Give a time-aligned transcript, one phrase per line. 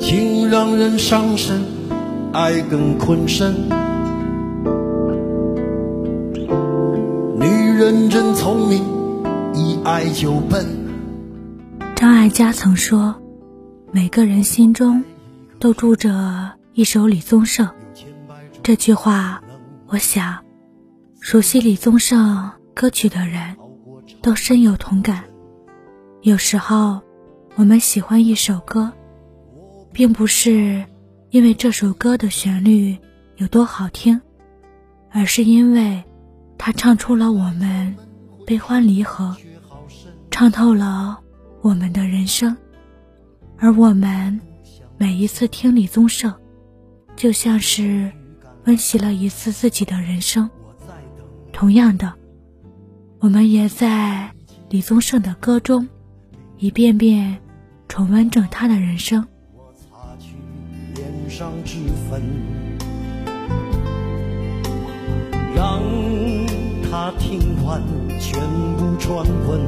[0.00, 1.62] 情让人伤神，
[2.32, 3.68] 爱更困身。
[7.38, 7.46] 女
[7.78, 8.82] 人真聪明，
[9.54, 10.66] 一爱就笨。
[11.94, 13.14] 张艾嘉曾说
[13.92, 15.04] ：“每个人心中
[15.58, 17.68] 都住着一首李宗盛。”
[18.64, 19.42] 这句话，
[19.86, 20.38] 我想，
[21.20, 23.56] 熟悉李宗盛歌曲的人
[24.22, 25.24] 都深有同感。
[26.22, 27.00] 有时候，
[27.56, 28.92] 我们喜欢一首歌，
[29.92, 30.84] 并不是
[31.30, 32.96] 因为这首歌的旋律
[33.36, 34.20] 有多好听，
[35.10, 36.02] 而是因为
[36.56, 37.96] 它唱出了我们
[38.46, 39.36] 悲欢离合，
[40.30, 41.18] 唱透了
[41.60, 42.56] 我们的人生。
[43.58, 44.40] 而我们
[44.96, 46.32] 每一次听李宗盛，
[47.16, 48.10] 就像是
[48.64, 50.48] 温习了一次自己的人生。
[51.52, 52.14] 同样的，
[53.18, 54.30] 我们也在
[54.70, 55.88] 李宗盛的歌中。
[56.58, 57.38] 一遍遍
[57.88, 59.26] 重温着他的人生。
[65.54, 65.80] 让
[66.90, 67.80] 他听完
[68.18, 68.40] 全
[68.76, 69.60] 部传闻。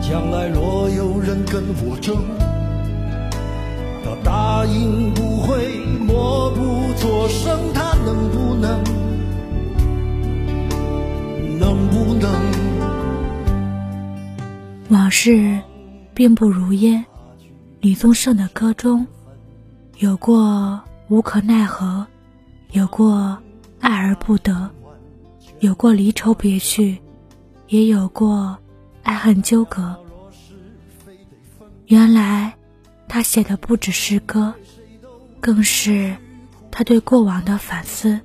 [0.00, 2.16] 将来若有人跟我争，
[4.04, 7.72] 他答应不会默不作声。
[7.72, 8.82] 他能不能？
[11.58, 12.28] 能不能？
[14.88, 15.60] 往事
[16.12, 17.04] 并不如烟，
[17.80, 19.06] 李宗盛的歌中
[20.00, 20.78] 有过
[21.08, 22.06] 无可奈何，
[22.72, 23.38] 有过
[23.80, 24.70] 爱而不得，
[25.60, 27.00] 有过离愁别绪，
[27.68, 28.58] 也有过
[29.02, 29.98] 爱恨纠葛。
[31.86, 32.54] 原来
[33.08, 34.52] 他写的不只是歌，
[35.40, 36.14] 更是
[36.70, 38.20] 他对过往的反思，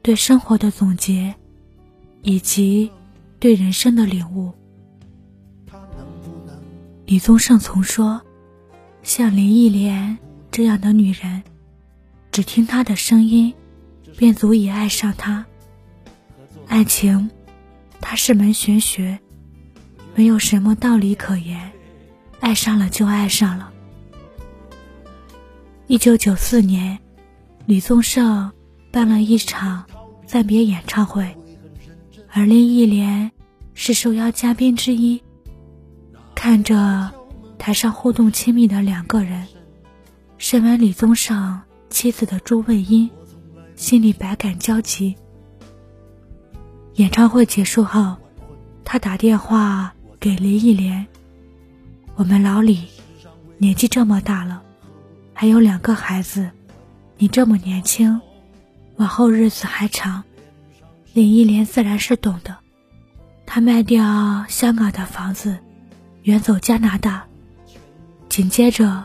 [0.00, 1.34] 对生活的总结，
[2.22, 2.90] 以及
[3.38, 4.50] 对人生的领悟。
[7.04, 8.20] 李宗盛曾说
[9.08, 10.18] ：“像林忆莲
[10.50, 11.42] 这样的女人，
[12.30, 13.54] 只听她的声音，
[14.18, 15.46] 便足以爱上她。
[16.66, 17.30] 爱情，
[18.02, 19.18] 它是门玄学，
[20.14, 21.72] 没有什么道理可言，
[22.40, 23.72] 爱上了就爱上了。”
[25.88, 26.98] 一九九四年，
[27.64, 28.52] 李宗盛
[28.92, 29.86] 办了一场
[30.26, 31.34] 暂别演唱会，
[32.30, 33.32] 而林忆莲
[33.72, 35.18] 是受邀嘉宾之一。
[36.34, 37.10] 看着
[37.58, 39.46] 台上互动亲密的两个人，
[40.38, 41.60] 身为李宗盛
[41.90, 43.10] 妻子的朱卫茵
[43.76, 45.16] 心里百感交集。
[46.94, 48.16] 演唱会结束后，
[48.84, 51.06] 他打电话给林忆莲
[52.16, 52.88] ：“我们老李
[53.58, 54.62] 年纪这么大了，
[55.34, 56.50] 还有两个孩子，
[57.18, 58.20] 你这么年轻，
[58.96, 60.24] 往后日子还长。”
[61.12, 62.56] 林忆莲自然是懂的，
[63.44, 65.58] 她卖掉香港的房子。
[66.24, 67.27] 远走加拿大，
[68.28, 69.04] 紧接着，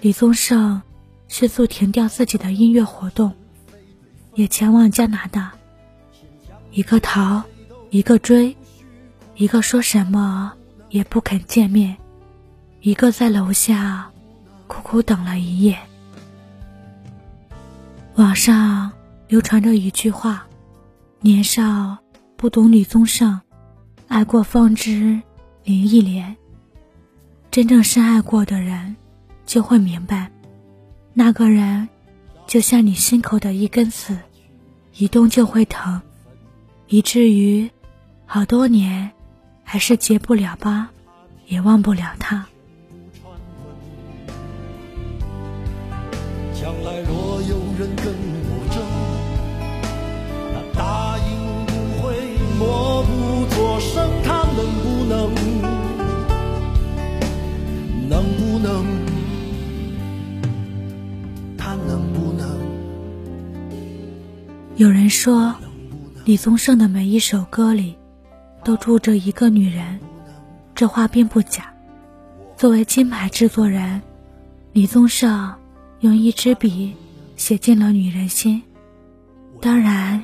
[0.00, 0.82] 李宗盛
[1.28, 3.32] 迅速停掉自己的音乐活动，
[4.34, 5.52] 也前往加拿大。
[6.72, 7.42] 一个逃，
[7.90, 8.54] 一个追，
[9.34, 10.52] 一个说什么
[10.90, 11.96] 也不肯见面，
[12.80, 14.10] 一个在楼下
[14.66, 15.78] 苦苦等了一夜。
[18.16, 18.92] 网上
[19.28, 20.46] 流传着一句话
[21.20, 21.98] ：“年少
[22.36, 23.40] 不懂李宗盛，
[24.08, 25.22] 爱过方知
[25.64, 26.36] 林忆莲。”
[27.56, 28.94] 真正深爱过的人，
[29.46, 30.30] 就会明白，
[31.14, 31.88] 那个人
[32.46, 34.14] 就像你心口的一根刺，
[34.98, 35.98] 一动就会疼，
[36.88, 37.66] 以至于
[38.26, 39.10] 好多年
[39.64, 40.86] 还是结不了疤，
[41.46, 42.46] 也忘不了他。
[64.76, 65.56] 有人说，
[66.26, 67.96] 李宗盛的每一首歌里
[68.62, 69.98] 都住着一个女人，
[70.74, 71.72] 这话并不假。
[72.58, 74.02] 作为金牌制作人，
[74.74, 75.54] 李宗盛
[76.00, 76.94] 用一支笔
[77.36, 78.62] 写进了女人心，
[79.62, 80.22] 当然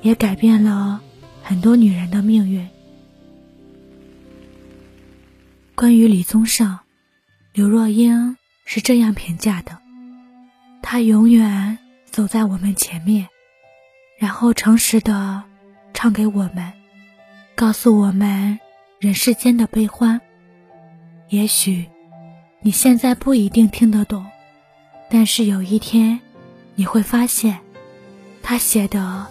[0.00, 1.00] 也改变了
[1.42, 2.68] 很多女人的命运。
[5.74, 6.78] 关于李宗盛。
[7.52, 9.76] 刘若英是这样评价的
[10.80, 11.78] ：“他永远
[12.08, 13.26] 走在我们前面，
[14.18, 15.40] 然后诚实的
[15.94, 16.72] 唱给我们，
[17.54, 18.58] 告诉我们
[18.98, 20.20] 人世间的悲欢。
[21.28, 21.86] 也许
[22.60, 24.26] 你现在不一定听得懂，
[25.08, 26.18] 但是有一天
[26.74, 27.56] 你会发现，
[28.42, 29.24] 他写的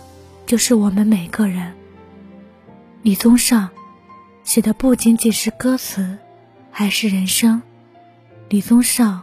[0.45, 1.73] 就是我们每个人。
[3.01, 3.67] 李宗盛
[4.45, 6.17] 写的不仅仅是歌词，
[6.71, 7.61] 还是人生。”
[8.47, 9.21] 李宗盛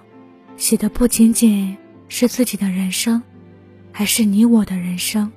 [0.58, 1.74] 写的不仅仅
[2.08, 3.22] 是自己的人生，
[3.90, 5.32] 还是你我的人生。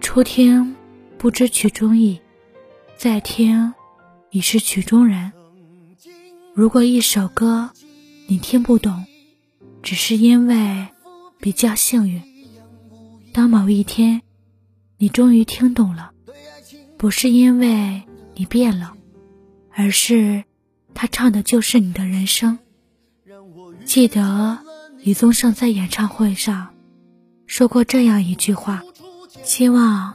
[0.00, 0.74] 初听
[1.18, 2.20] 不知曲中意，
[2.96, 3.74] 再听
[4.30, 5.32] 已是曲中人。
[6.54, 7.70] 如果一首歌
[8.26, 9.04] 你听不懂，
[9.82, 10.88] 只是因为
[11.38, 12.22] 比较幸运。
[13.32, 14.22] 当某一天
[14.96, 16.12] 你终于听懂了，
[16.96, 18.02] 不是因为
[18.34, 18.94] 你变了，
[19.70, 20.44] 而是
[20.92, 22.58] 他唱的就是你的人生。
[23.84, 24.58] 记得
[24.98, 26.74] 李宗盛在演唱会上
[27.46, 28.82] 说过这样一句话
[29.42, 30.14] ：“希望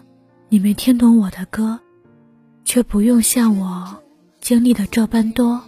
[0.50, 1.80] 你们听懂我的歌，
[2.64, 4.02] 却不用像我
[4.40, 5.62] 经历的这般多。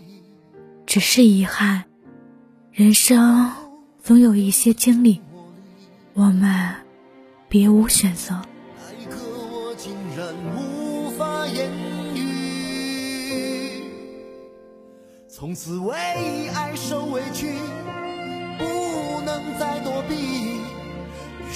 [0.86, 1.84] 只是遗憾，
[2.72, 3.52] 人生
[4.02, 5.22] 总有一些经历，
[6.14, 6.76] 我们
[7.50, 8.42] 别无选择。”
[8.80, 9.18] 那一刻，
[9.52, 11.70] 我竟然无法言
[12.16, 13.84] 语，
[15.28, 15.94] 从此为
[16.56, 17.52] 爱受委屈。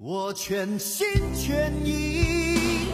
[0.00, 1.04] 我全心
[1.34, 2.86] 全意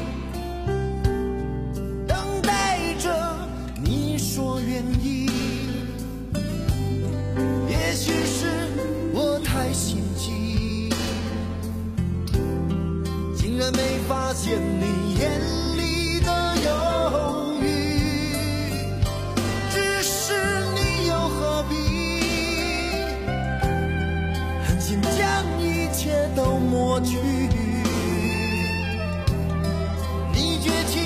[2.09, 3.47] 等待着
[3.85, 5.29] 你说愿意。
[7.69, 8.47] 也许是
[9.13, 10.89] 我太心急，
[13.37, 14.84] 竟然没发现你
[26.95, 27.19] 过去？
[30.33, 31.03] 你绝情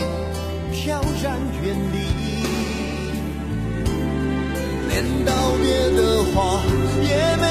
[0.70, 1.96] 飘然远离，
[4.87, 5.32] 连道
[5.62, 5.64] 别
[5.96, 6.37] 的话
[7.00, 7.48] 也没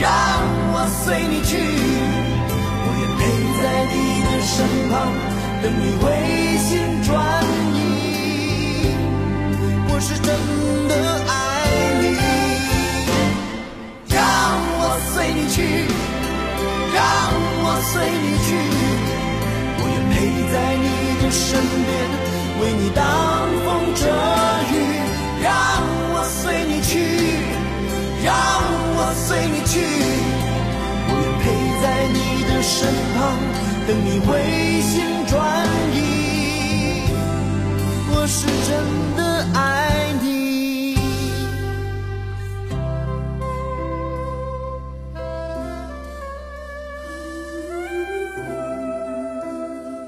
[0.00, 0.08] 让
[0.72, 3.22] 我随你去，我愿陪
[3.60, 3.62] 在
[3.92, 3.94] 你
[4.24, 4.56] 的身
[4.88, 4.92] 旁，
[5.60, 6.02] 等你回
[6.64, 6.68] 心
[7.04, 7.08] 转
[7.76, 7.76] 意。
[9.92, 10.26] 我是真
[10.88, 10.92] 的
[11.28, 11.30] 爱
[12.00, 12.04] 你，
[14.08, 14.16] 让
[14.80, 14.82] 我
[15.12, 15.60] 随你去，
[16.94, 16.98] 让
[17.60, 17.92] 我随
[18.24, 18.48] 你去，
[19.76, 20.16] 我愿陪
[20.50, 20.88] 在你
[21.20, 21.88] 的身边，
[22.62, 22.88] 为你
[29.70, 29.78] 去，
[31.06, 31.42] 我愿陪
[31.80, 33.18] 在你的身旁，
[33.86, 34.28] 等你回
[34.82, 34.92] 心
[35.28, 35.32] 转
[35.94, 35.96] 意。
[38.12, 38.68] 我是真
[39.16, 39.22] 的
[39.54, 39.60] 爱
[40.20, 40.98] 你，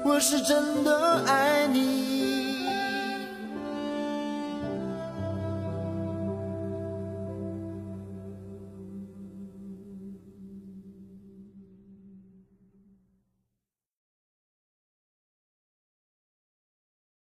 [0.03, 2.22] 我是真的爱你。